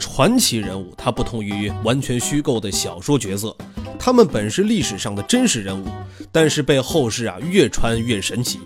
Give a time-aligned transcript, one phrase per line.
[0.00, 3.54] 传奇人物，他不同于完全虚构的小说角色，
[3.98, 5.86] 他们本是历史上的真实人物，
[6.32, 8.58] 但是被后世啊越传越神奇。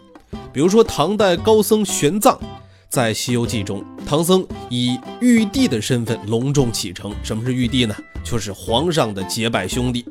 [0.53, 2.39] 比如说唐代高僧玄奘，
[2.89, 7.13] 在《西游记》中，唐僧以玉帝的身份隆重启程。
[7.23, 7.95] 什么是玉帝呢？
[8.23, 10.07] 就是皇上的结拜兄弟。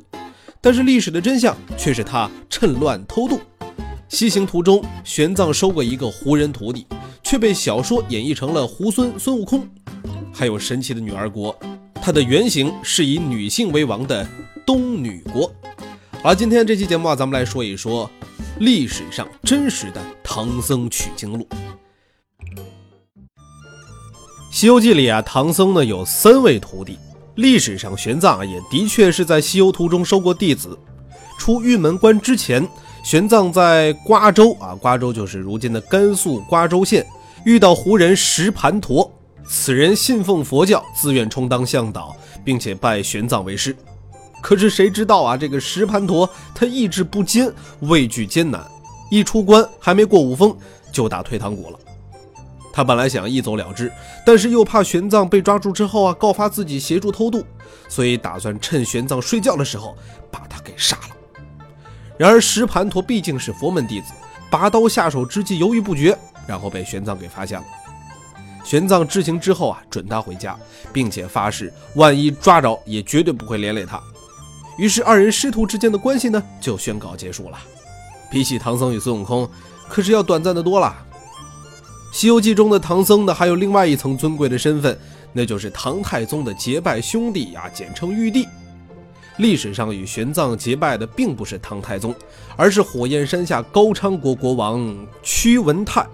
[0.59, 3.39] 但是历史的真相却是他趁乱偷渡。
[4.09, 6.85] 西行途中，玄奘收过一个胡人徒弟，
[7.23, 9.67] 却被小说演绎成了猢狲孙悟空。
[10.33, 11.55] 还有神奇的女儿国，
[12.01, 14.27] 它的原型是以女性为王的
[14.65, 15.49] 东女国。
[16.23, 18.09] 好，今天这期节目啊，咱们来说一说
[18.59, 21.47] 历史上真实的唐僧取经路。
[24.51, 26.97] 《西游记》里啊，唐僧呢有三位徒弟。
[27.35, 30.77] 历史上，玄奘啊也的确是在西游途中收过弟子。
[31.37, 32.67] 出玉门关之前，
[33.03, 37.05] 玄奘在瓜州啊，瓜州就是如今的甘肃瓜州县，
[37.45, 39.11] 遇到胡人石盘陀。
[39.47, 43.75] 此人信奉佛教，自愿充当向导，并且拜玄奘为师。
[44.41, 48.65] 可是谁知道啊，这个石盘陀他意志不坚，畏惧艰难，
[49.09, 50.55] 一出关还没过五峰
[50.91, 51.79] 就打退堂鼓了。
[52.73, 53.91] 他本来想一走了之，
[54.25, 57.45] 但是又怕玄奘被抓住之后啊，告发自己协助偷渡，
[57.87, 59.95] 所以打算趁玄奘睡觉的时候
[60.31, 61.15] 把他给杀了。
[62.17, 64.07] 然而石盘陀毕竟是佛门弟子，
[64.49, 66.17] 拔刀下手之际犹豫不决，
[66.47, 67.65] 然后被玄奘给发现了。
[68.63, 70.57] 玄奘知情之后啊，准他回家，
[70.91, 74.01] 并且发誓，万一抓着也绝对不会连累他。
[74.77, 77.57] 于是二人师徒之间的关系呢，就宣告结束了。
[78.31, 79.47] 比起唐僧与孙悟空，
[79.87, 80.95] 可是要短暂的多了。
[82.15, 84.97] 《西游记》中的唐僧呢，还有另外一层尊贵的身份，
[85.33, 88.47] 那就是唐太宗的结拜兄弟呀，简称玉帝。
[89.37, 92.13] 历史上与玄奘结拜的并不是唐太宗，
[92.55, 96.05] 而是火焰山下高昌国国王屈文泰。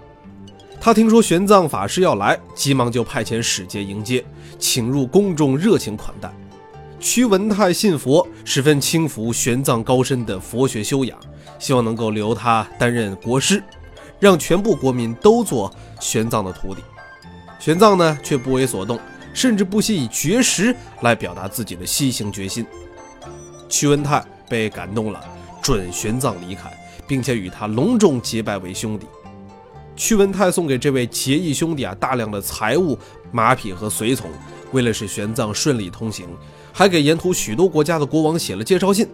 [0.82, 4.24] 他听说玄奘法师要来，急忙就派遣使节迎接，
[4.58, 6.32] 请入宫中热情款待。
[6.98, 11.18] 屈文泰信佛，十分轻服玄奘高深的佛学修养，
[11.58, 13.62] 希望能够留他担任国师，
[14.18, 15.70] 让全部国民都做
[16.00, 16.80] 玄奘的徒弟。
[17.58, 18.98] 玄奘呢，却不为所动，
[19.34, 22.64] 甚至不惜以绝食来表达自己的西行决心。
[23.68, 25.22] 屈文泰被感动了，
[25.60, 26.72] 准玄奘离开，
[27.06, 29.06] 并且与他隆重结拜为兄弟。
[29.96, 32.98] 屈文泰送给这位结义兄弟啊大量的财物、
[33.30, 34.30] 马匹和随从，
[34.72, 36.26] 为了使玄奘顺利通行，
[36.72, 39.06] 还给沿途许多国家的国王写了介绍信。《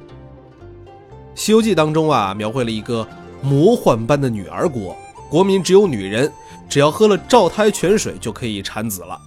[1.34, 3.06] 西游记》当中啊描绘了一个
[3.42, 4.96] 魔幻般的女儿国，
[5.28, 6.32] 国民只有女人，
[6.68, 9.20] 只要喝了照胎泉水就可以产子了。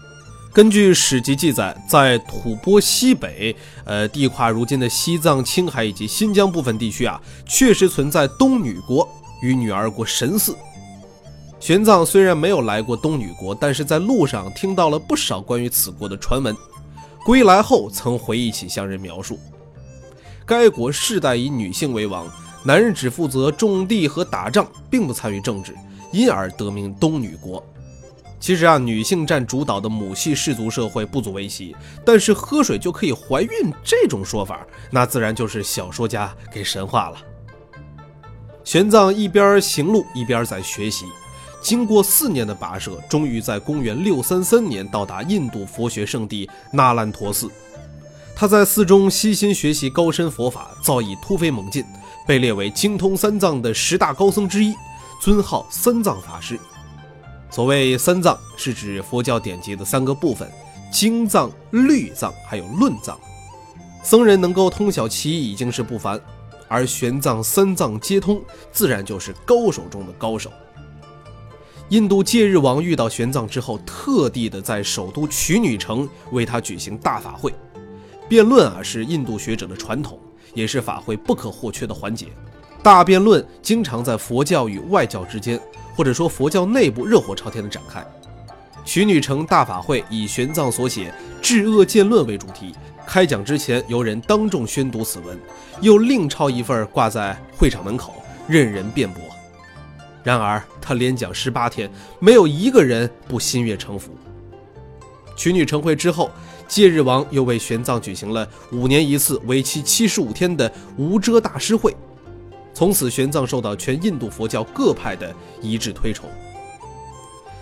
[0.52, 3.56] 根据史籍记载，在吐蕃西北，
[3.86, 9.08] 呃，地跨如今的西藏、青海以及新疆部分地区啊，确实存在东女国
[9.44, 10.56] 与女儿国神似。
[11.60, 16.56] 玄奘虽然没有来过东女国，但是在路上听到了不少关于此国的传闻。
[17.26, 19.38] 归来后曾回忆起向人描述，
[20.46, 22.26] 该国世代以女性为王，
[22.64, 25.76] 男人只负责种地和打仗，并不参与政治，
[26.14, 27.64] 因而得名东女国。
[28.40, 31.76] 其实啊，女性占主导的母系氏族社会不足为奇，
[32.06, 33.50] 但是喝水就可以怀孕
[33.84, 37.18] 这种说法，那自然就是小说家给神话了。
[38.64, 41.06] 玄奘一边行路一边在学习。
[41.62, 47.50] 经过四年的跋涉，终于在公元六三三年到达印度佛学圣地那烂陀寺。
[48.36, 51.84] 他在寺中悉心学习高深佛法，造诣突飞猛进，
[52.26, 54.74] 被列为精通三藏的十大高僧之一，
[55.22, 56.58] 尊号三藏法师。
[57.52, 60.50] 所谓三藏，是指佛教典籍的三个部分：
[60.90, 63.20] 经藏、律藏，还有论藏。
[64.02, 66.18] 僧人能够通晓其意已经是不凡，
[66.70, 68.42] 而玄奘三藏皆通，
[68.72, 70.50] 自然就是高手中的高手。
[71.90, 77.52] 印度戒日王遇到玄奘之后，特地的在首都曲女城为他举行大法会。
[78.28, 80.20] 辩论啊，是印度学者的传统，
[80.54, 82.28] 也是法会不可或缺的环节。
[82.84, 85.60] 大辩论经常在佛教与外教之间，
[85.96, 88.06] 或者说佛教内部热火朝天的展开。
[88.86, 91.10] 曲女城大法会以玄奘所写
[91.42, 92.72] 《治恶见论》为主题，
[93.08, 95.36] 开讲之前由人当众宣读此文，
[95.82, 98.14] 又另抄一份挂在会场门口，
[98.48, 99.24] 任人辩驳。
[100.24, 101.90] 然而，他连讲十八天，
[102.20, 104.12] 没有一个人不心悦诚服。
[105.36, 106.30] 娶女成会之后，
[106.68, 111.96] 戒日王又为玄奘举行了五年一次、为期七十五天的无遮大师会，
[112.74, 116.30] 从此玄奘受到全印度佛教各派的一致推崇。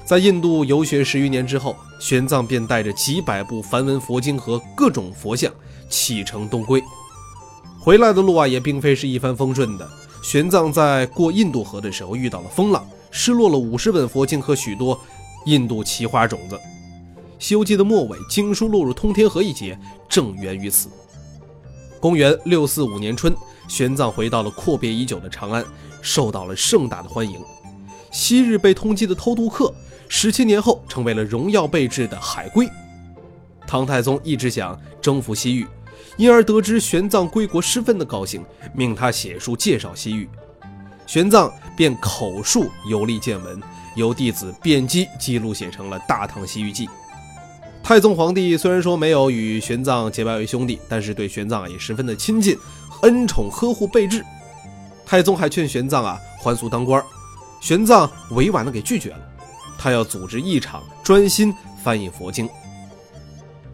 [0.04, 5.54] 在印度游学十余年之后，玄奘便带着几百部梵文佛经和各种佛像
[5.90, 6.82] 启程东归。
[7.80, 9.88] 回来的路啊，也并非是一帆风顺的。
[10.28, 15.00] 玄奘在过印度河的时候遇到了风浪，失落了五十本佛经和许多
[15.46, 16.56] 印度奇花种子。
[17.40, 19.80] 《西游记》的末尾，经书落入通天河一节，
[20.10, 20.90] 正源于此。
[22.02, 23.34] 公元六四五年春，
[23.70, 25.64] 玄奘回到了阔别已久的长安，
[26.02, 27.40] 受到了盛大的欢迎。
[28.12, 29.74] 昔日被通缉的偷渡客。
[30.10, 32.68] 十七年后，成为了荣耀备至的海归。
[33.66, 35.66] 唐太宗一直想征服西域，
[36.18, 40.30] 因而得知玄奘归国十分的高兴，命他写书介绍西域。
[41.06, 43.62] 玄奘便口述游历见闻，
[43.96, 46.86] 由弟子辩机记录写成了《大唐西域记》。
[47.82, 52.58] 太宗皇帝虽然说没有与玄奘结拜为兄弟，但是对玄奘也十分的亲近，
[53.04, 54.26] 恩宠呵护备至。
[55.06, 57.02] 太宗还劝玄奘啊还俗当官，
[57.62, 59.20] 玄奘委婉的给拒绝了。
[59.78, 62.50] 他要组织一场专心翻译佛经。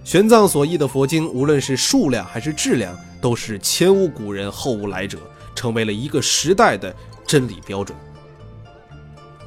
[0.04, 5.18] 玄奘所译的佛经，无论是数量还是质量，都是前无古人后无来者，
[5.56, 6.94] 成为了一个时代的
[7.26, 7.98] 真理标准。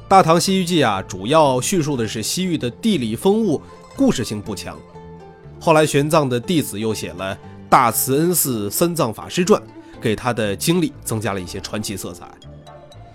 [0.09, 3.61] 《大唐西域记》啊，主要叙述的是西域的地理风物，
[3.95, 4.77] 故事性不强。
[5.59, 7.35] 后来玄奘的弟子又写了
[7.69, 9.61] 《大慈恩寺三藏法师传》，
[10.01, 12.27] 给他的经历增加了一些传奇色彩。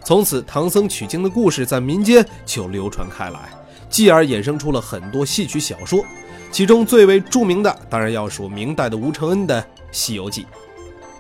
[0.05, 3.51] 从此，唐僧取经的故事在民间就流传开来，
[3.91, 6.05] 继而衍生出了很多戏曲小说，
[6.53, 9.61] 其中最为著名的当然要数明代的吴承恩的
[9.91, 10.43] 《西游记》。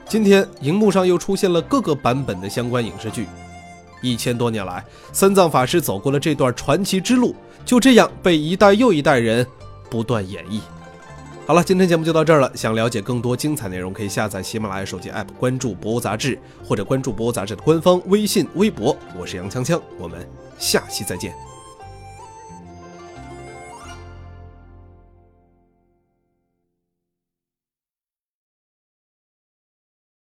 [0.06, 3.26] 今天，荧幕上又出现了各个版本的相关影视剧。
[4.02, 7.34] 一千多年来，三藏法师走过了这段传奇之路，
[7.64, 9.46] 就这样被一代又一代人
[9.88, 10.60] 不断演绎。
[11.46, 12.52] 好了，今天节目就到这儿了。
[12.54, 18.94] 想了解更多精彩内容，可以下载喜马拉雅手机 app，关注《博物杂志》，或者关注《博物杂志》的官方微信、微博。
[19.18, 21.32] 我是杨锵锵，我们下期再见。